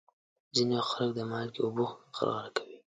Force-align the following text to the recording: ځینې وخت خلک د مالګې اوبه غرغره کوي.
ځینې 0.55 0.75
وخت 0.79 0.91
خلک 0.95 1.11
د 1.15 1.19
مالګې 1.31 1.59
اوبه 1.63 1.83
غرغره 2.15 2.49
کوي. 2.55 2.77